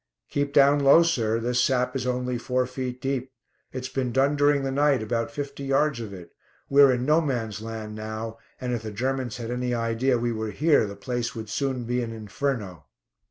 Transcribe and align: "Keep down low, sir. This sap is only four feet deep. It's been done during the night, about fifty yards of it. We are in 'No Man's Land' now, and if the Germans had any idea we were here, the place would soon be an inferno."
"Keep 0.31 0.51
down 0.53 0.79
low, 0.79 1.03
sir. 1.03 1.39
This 1.39 1.63
sap 1.63 1.95
is 1.95 2.07
only 2.07 2.39
four 2.39 2.65
feet 2.65 2.99
deep. 2.99 3.29
It's 3.71 3.87
been 3.87 4.11
done 4.11 4.35
during 4.35 4.63
the 4.63 4.71
night, 4.71 5.03
about 5.03 5.29
fifty 5.29 5.63
yards 5.65 5.99
of 5.99 6.11
it. 6.11 6.31
We 6.69 6.81
are 6.81 6.91
in 6.91 7.05
'No 7.05 7.21
Man's 7.21 7.61
Land' 7.61 7.93
now, 7.93 8.39
and 8.59 8.73
if 8.73 8.81
the 8.81 8.89
Germans 8.89 9.37
had 9.37 9.51
any 9.51 9.75
idea 9.75 10.17
we 10.17 10.31
were 10.31 10.49
here, 10.49 10.87
the 10.87 10.95
place 10.95 11.35
would 11.35 11.49
soon 11.49 11.83
be 11.83 12.01
an 12.01 12.11
inferno." 12.11 12.85